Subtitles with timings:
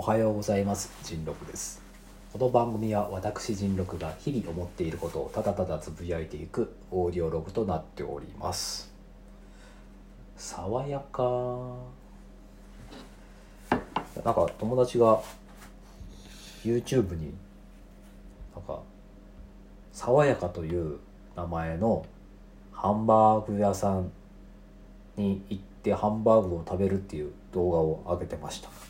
[0.00, 0.90] おはようございます。
[1.04, 1.82] 人六です。
[2.32, 8.90] この番組は私人六が日々思っていることをただただつぶやいていくオーディオログとなっております。
[10.38, 11.22] 爽やか。
[14.24, 15.20] なんか友達が
[16.64, 17.34] YouTube に
[18.54, 18.80] なんか
[19.92, 20.98] 爽やかという
[21.36, 22.06] 名前の
[22.72, 24.10] ハンバーグ屋さん
[25.18, 28.89] に行ってハンバーグを食べるっていう動画を上げてました。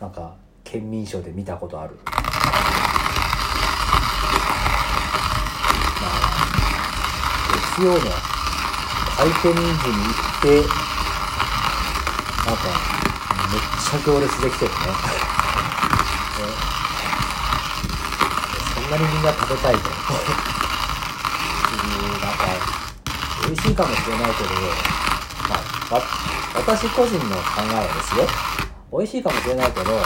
[0.00, 1.98] なんか県民賞で見たことある。
[2.04, 2.12] ま
[6.06, 6.08] あ
[7.76, 7.98] 月曜の
[9.16, 10.62] 開店人数に行って
[12.46, 12.62] なんか
[13.50, 14.76] めっちゃ行列できてるね。
[18.74, 19.80] そんなにみんな食べたいと。
[19.80, 19.86] な
[22.30, 22.44] んか
[23.46, 24.50] 美味しいかもしれないけど、
[25.50, 25.56] ま
[25.90, 26.02] あ、わ
[26.54, 28.24] 私個人の考えはですよ。
[28.92, 30.00] 美味しいかもしれないけどそんな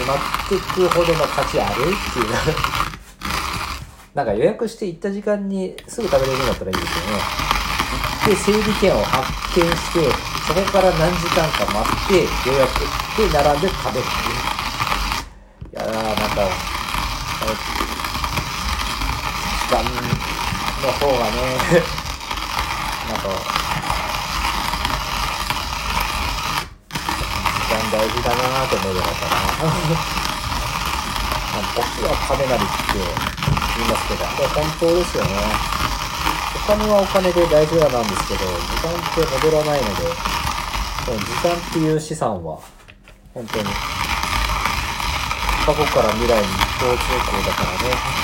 [0.00, 1.82] に待ってくほどの価値ある？
[1.82, 2.26] っていう。
[4.14, 7.22] なんか予約して行った時間にすぐ食べれるんだったらいいですよね。
[8.26, 10.12] 行って整理券を発見して
[10.46, 12.14] そこから何時間か待って
[12.50, 14.44] 予約で並んで食べるっていう。
[15.70, 16.42] いやーなんか
[19.68, 19.84] 時間
[20.82, 21.38] の方がね
[23.08, 23.28] なんか
[27.54, 29.36] 時間大事だなと思うようになったな
[31.74, 35.30] 僕は金なりって言いますけどこれ本当ですよね
[36.54, 40.06] お金はお金で大事だなんですけど時間って戻らないので
[41.06, 42.60] この時間っていう資産は
[43.34, 43.64] 本当に
[45.66, 48.20] 過去から未来に一方通行だからね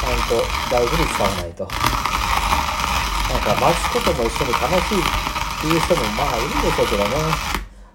[0.00, 0.38] ちゃんと
[0.70, 1.68] 大事に使わないと。
[3.26, 5.35] なんか待つことも一緒に楽しい。
[5.56, 7.10] っていう人もまあいるんでしょうけどね。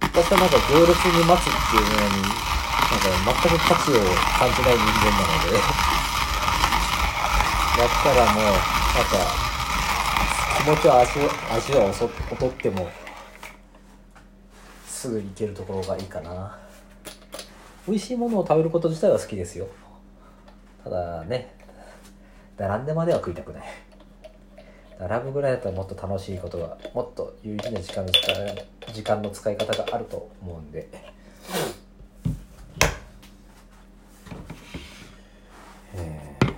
[0.02, 3.06] 私はなんか行列に待つっていうのになんか
[3.42, 4.02] 全く価値を
[4.38, 5.62] 感じない人間なので。
[7.72, 9.16] だったらもうなんか
[10.58, 11.20] 気持ちは足
[11.56, 12.04] 足は劣
[12.46, 12.90] っても
[14.86, 16.58] すぐ行けるところがいいかな。
[17.88, 19.68] 美味しいものを食べること自体は好きですよ。
[20.84, 21.56] ただね
[22.58, 23.64] 並んでまでは食いたくない。
[25.02, 30.88] 並ぶぐらいだったらもっと楽しいことがもっと有意義な時間の使い時間の使い方があると思うんで。
[35.94, 36.54] えー、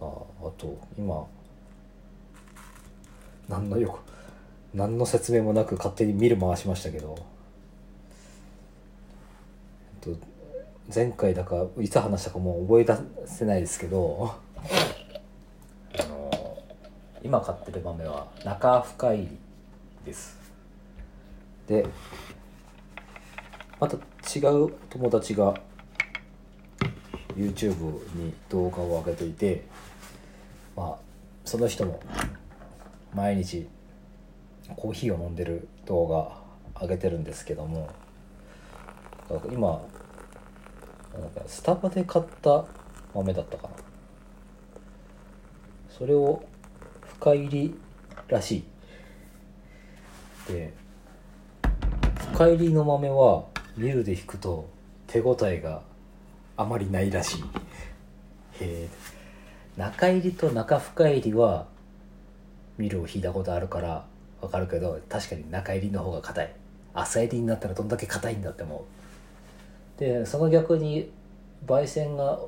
[0.00, 1.26] ああと今
[3.48, 4.00] 何のよく
[4.74, 7.16] 何の説明もなく勝手に見る回しましたけど、
[10.04, 10.33] えっと、
[10.92, 14.34] 前回だかいつ話したかもう覚え出せないですけど
[15.98, 16.58] あの
[17.22, 19.38] 今買ってる豆は中深入り
[20.04, 20.38] です。
[21.66, 21.86] で
[23.80, 25.54] また違う友達が
[27.34, 27.74] YouTube
[28.16, 29.64] に動画を上げていて
[30.76, 30.98] まあ
[31.44, 32.00] その人も
[33.14, 33.66] 毎日
[34.76, 36.42] コーヒーを飲んでる動画
[36.80, 37.88] 上げてるんですけども
[39.50, 39.82] 今
[41.18, 42.64] なんかスタバで買った
[43.14, 43.74] 豆だったかな。
[45.88, 46.42] それを
[47.18, 47.74] 深入り
[48.28, 48.64] らしい。
[50.52, 50.74] で
[52.32, 53.44] 深入りの豆は
[53.76, 54.68] ミルで引くと
[55.06, 55.82] 手応えが
[56.56, 57.40] あまりないらしい。
[57.40, 57.44] へ
[58.60, 58.88] え
[59.76, 61.66] 中入りと中深入りは
[62.76, 64.04] ミルを引いたことあるから
[64.40, 66.52] わかるけど確かに中入りの方が硬い。
[66.92, 68.82] 浅入りになったらどんだけ硬いんだって思う。
[69.98, 71.10] でその逆に
[71.66, 72.38] 焙煎が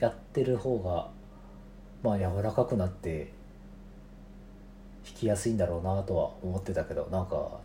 [0.00, 1.08] やってる方が
[2.02, 3.32] まあ柔らかくなって
[5.06, 7.60] 引きやすいんだろうなとは思ってたけどなんか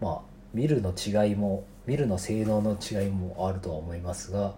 [0.00, 0.20] まあ
[0.54, 4.54] ミルの違いもミルの性能の違いもあるとは思いますが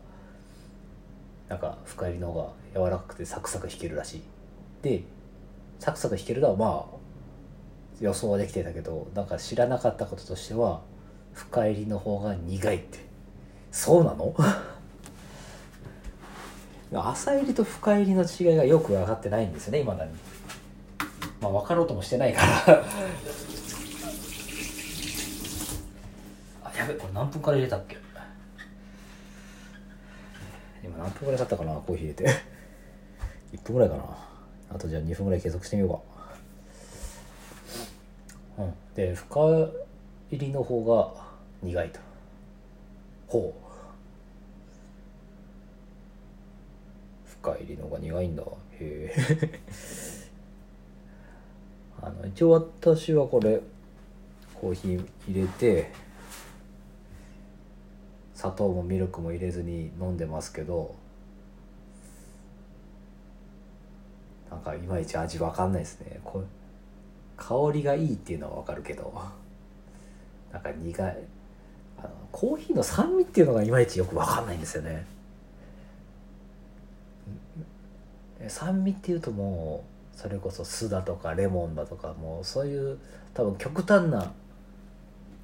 [1.49, 4.23] なんか深入りの方が柔らかくてサクサク引けるらしい。
[4.83, 5.03] で
[5.79, 6.97] サクサク弾けるのはまあ
[8.01, 10.81] 予想はできてたけどなんか知らなかったこととしては
[11.35, 13.12] 深入りの方が苦いって。
[13.73, 14.35] そうなの？
[17.11, 20.13] 浅入りと深入りの違いがよく分かってないんですよねいまだに
[21.41, 22.85] まあ分かろうともしてないから
[26.65, 27.97] あやべこれ何分から入れたっけ？
[30.85, 32.29] 今何分ぐらい経ったかなコーヒー入れて
[33.57, 34.05] 1分ぐらいかな
[34.75, 35.91] あとじゃあ2分ぐらい継続してみよう
[38.59, 38.63] か。
[38.63, 38.75] うん。
[38.95, 39.71] で、深入
[40.31, 41.11] りの方が
[41.63, 42.01] 苦いと。
[43.29, 43.62] ほう。
[47.43, 48.45] 深入りのが苦いんだ。
[48.45, 48.47] へ
[48.81, 49.61] え。
[52.01, 53.61] あの一応私はこれ
[54.55, 55.91] コーヒー入れて
[58.35, 60.97] 砂糖もミルクも入れずに飲んでますけど
[64.51, 66.43] なんかいまいち味わかんないですねこ
[67.37, 69.15] 香りがいいっていうのはわかるけど
[70.53, 71.19] なんか苦い
[71.99, 75.07] あのコーヒーの酸味っていうのがいまいちよくわかんないんですよね
[78.49, 79.85] 酸味っていうとも
[80.15, 82.99] うそれこそ酢だとかレモンだとかもうそういう
[83.35, 84.33] 多分極端な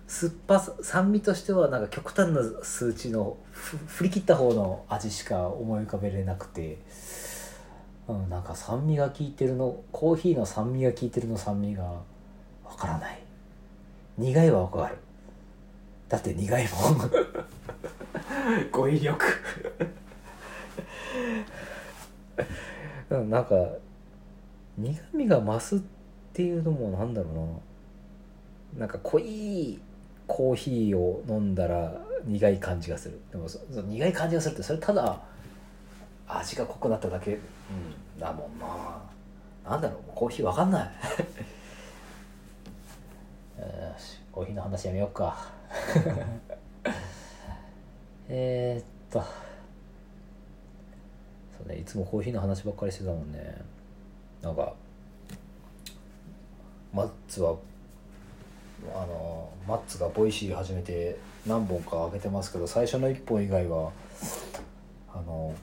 [0.06, 6.78] 酸っぱさ酸味としてはなんか極端な数値の振り切った方の味しか思い浮かべれなくて、
[8.08, 13.22] うん、なんか酸味が効いてるのコーヒーの酸味が効いてるの酸味がわからない。
[14.16, 14.96] 苦いはわかる。
[16.08, 17.10] だって苦いもん。
[18.72, 19.26] 語彙力。
[23.28, 23.54] なんか
[24.78, 25.80] 苦みが増すっ
[26.32, 27.34] ていうのもなんだろう
[28.78, 28.80] な。
[28.80, 29.80] なんか濃い
[30.26, 33.20] コーヒーを飲んだら苦い感じがする。
[33.30, 35.20] でもそそ苦い感じがするってそれただ
[36.26, 37.40] 味が濃くなっただけ、うん、
[38.19, 39.02] だもんな。
[39.70, 40.88] なんだろうコーヒーわかんない。
[43.60, 43.64] よ
[43.98, 45.36] しコーヒーの話やめようか。
[48.28, 49.47] えっと。
[51.69, 53.61] ねいつもコーヒーの話ばっかりしてたもんね。
[54.43, 54.73] なんか
[56.93, 57.56] マッツは
[58.94, 63.91] あのマッツが Voicy始めて何本か上げてますけど最初の1本以外は
[65.12, 65.55] あの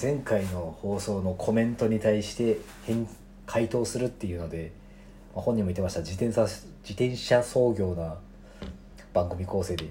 [0.00, 3.06] 前回の放送のコメントに対して返、
[3.46, 4.72] 回答するっていうので、
[5.34, 6.00] まあ、本人も言ってました。
[6.00, 8.16] 自転車自転車操業な
[9.12, 9.88] 番組構成で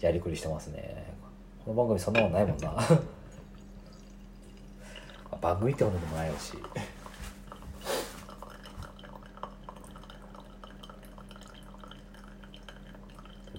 [0.00, 1.12] やりくりしてますね。
[1.64, 2.76] この番組そんなもんないもんな。
[5.42, 6.56] 番組ってほどでもないし。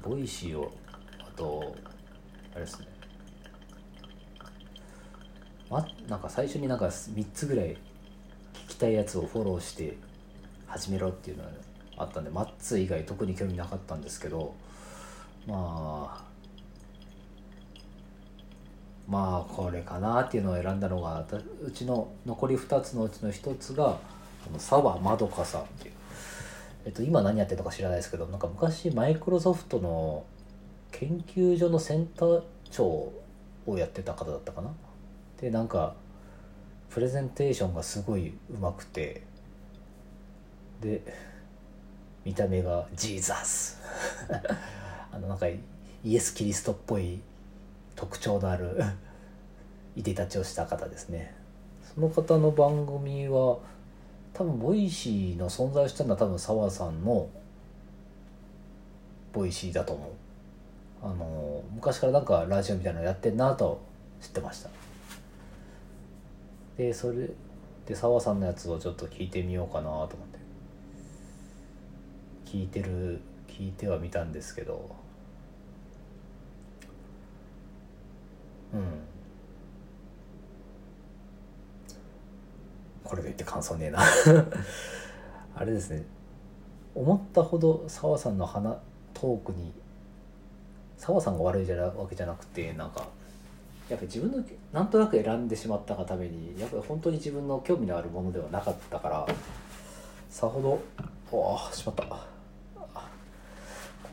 [0.02, 0.74] ボイシーを
[1.20, 1.76] あと
[2.54, 2.88] あれですね。
[5.70, 7.78] まなんか最初になんか3つぐらい
[8.54, 9.98] 聞きたいやつをフォローして
[10.68, 11.50] 始めろっていうのが
[11.98, 14.56] あったんでマッツ以外特に興味なかったんですけど
[15.48, 16.33] まあ
[19.14, 21.24] まあこれかなっていうのを選んだのが
[21.64, 24.00] うちの残り2つのうちの1つが
[24.58, 25.94] 澤まどかさんっていう。
[26.86, 30.26] えっと、今何やってるのか知らないですけどなんか昔マイクロソフトの
[30.92, 33.14] 研究所のセンター長
[33.66, 34.74] をやってた方だったかな？
[35.40, 35.94] でなんか
[36.90, 39.22] プレゼンテーションがすごいうまくて。
[40.82, 41.02] で
[42.26, 43.80] 見た目がジーザス。
[45.12, 45.60] あのなんかイ
[46.04, 47.22] エス・キリストっぽい
[47.96, 48.82] 特徴のある
[49.96, 51.36] いでたちをした方ですね。
[51.94, 53.60] その方の番組は
[54.34, 57.28] 多分 Voicyの存在を知ったのは多分澤さんの
[59.32, 60.10] Voicyだと思う。
[61.04, 63.82] あの昔からなんかラジオみたいなのやってんなと
[64.22, 64.70] 知ってました。
[66.78, 67.30] でそれ
[67.86, 70.34] で澤さんのやつをちょっと聞いてみようかなと思って。
[72.54, 74.96] 聞いてる聞いてはみたんですけど
[78.74, 78.84] うん。
[83.04, 84.00] これで言って感想ねえな。
[85.56, 86.04] あれですね。
[86.96, 88.80] 思ったほど澤さんの花
[89.14, 89.74] トークに
[90.98, 93.08] 澤さんが悪いじゃわけじゃなくてなんか
[93.90, 99.28] やっぱり自分のなんとなく選んでしまったがためにやっぱり本当に自分の興味のあるものではなかったから
[100.30, 100.80] さほど
[101.32, 102.34] おあしまった。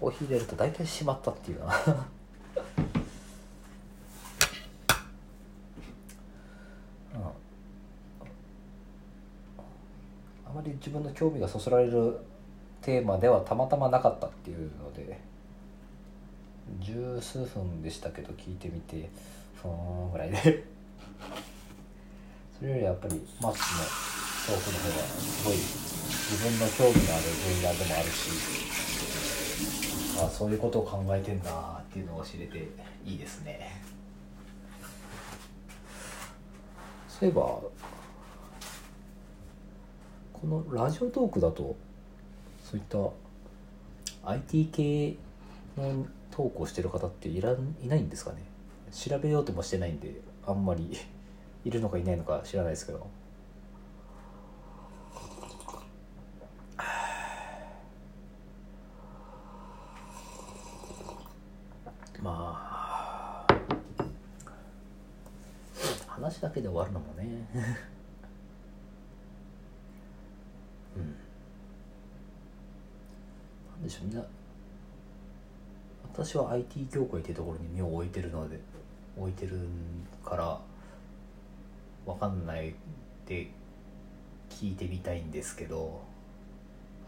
[0.01, 1.67] コーヒー入れると大体しまったっていうな
[10.47, 12.19] あまり自分の興味がそそられる
[12.83, 15.21] テーマではたまたまなかったっていうので
[16.81, 19.09] 十数分でしたけど聞いてみて
[19.55, 20.39] ふーんぐらいで。
[22.59, 23.65] それよりやっぱりマッチの
[24.47, 28.31] トークの方がすごい自分の興味のある分野でもあるし
[30.23, 32.69] あそういうことを考えてんだっていうのを知れて
[33.05, 33.81] いいですね。
[37.09, 37.61] そういえば
[40.41, 41.77] このラジオトークだと
[42.65, 42.99] そういった
[44.31, 45.17] IT 系
[45.77, 48.39] の投稿してる方っていらいないんですかね？
[48.93, 50.97] 調べようともしてないんであんまり
[51.65, 53.07] いるのかいないのか知らないですけど。
[62.23, 63.55] まあ
[66.09, 67.47] 話だけで終わるのもね。
[73.83, 74.23] でしょうね。
[76.13, 78.61] 私は IT 業界っていうところに身を置いてるので
[79.17, 79.59] 置いてる
[80.25, 80.61] から
[82.05, 82.75] 分かんない
[83.27, 83.49] で
[84.51, 86.01] 聞いてみたいんですけど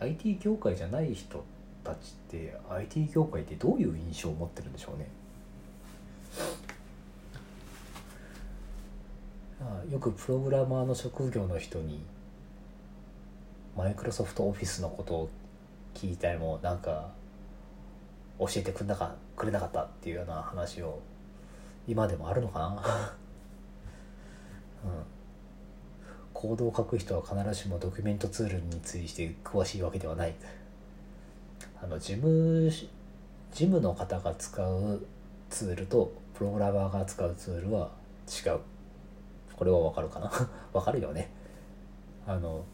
[0.01, 1.45] IT 業界じゃない人
[1.85, 1.99] たちっ
[2.31, 5.09] て IT 業界ってどういう印象を持ってるんでしょうね。
[9.91, 12.01] よくプログラマーの職業の人に
[13.77, 15.31] マイクロソフトオフィスのことを
[15.95, 17.11] 聞いたりもなんか
[18.39, 21.01] 教えてくれなかくれなかったっていうような話を
[21.87, 22.69] 今でもあるのかな。
[24.85, 24.91] うん。
[26.33, 30.35] コードを書く人は必ずしもドキュメントツールについて詳しいわけではない。
[31.81, 32.89] あの事務事
[33.53, 35.07] 務の方が使う
[35.51, 37.91] ツールとプログラマーが使うツールは
[38.27, 38.61] 違う。
[39.57, 40.31] これはわかるかな？
[40.73, 41.31] わかるよね。
[42.27, 42.65] あの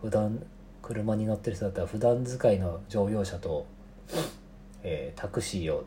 [0.00, 0.40] 普段
[0.82, 3.66] 車に乗ってる人だったら普段使いの乗用車と、
[4.82, 5.84] えー、タクシーを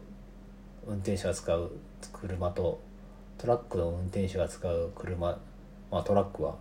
[0.88, 1.72] 運転手が使う
[2.14, 2.80] 車と
[3.38, 5.38] トラックの運転手が使う車、
[5.92, 6.56] まあ、トラックは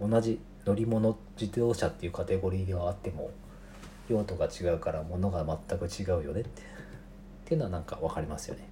[0.00, 3.30] 同じ乗り物自動車っていうカテゴリーではあっても
[4.08, 8.68] 用途が違うから物が全く違うよねってっていうのはなんか分かりますよね。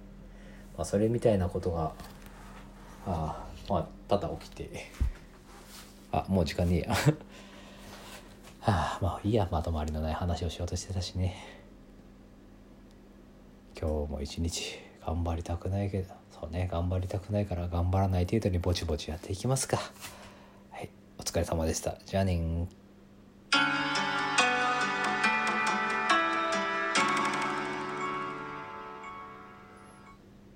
[0.75, 1.93] まあ、それみたいなことが
[3.05, 4.91] あまあ多々起きて
[6.11, 6.95] あもう時間ねえや
[8.65, 11.35] はあまあいいやまとまりのない話をしようとしてたしね。
[13.79, 19.77] 今日も一日頑張りたくないけどそうね頑張りたくないから頑張らない程度にぼちぼちやっていきますか。
[20.71, 21.97] はいお疲れ様でした。
[22.07, 22.67] じゃあね